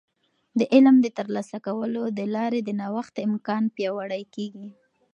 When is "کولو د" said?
1.67-2.21